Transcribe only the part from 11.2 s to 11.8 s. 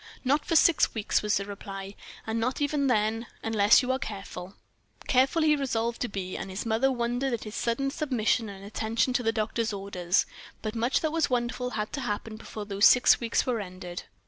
wonderful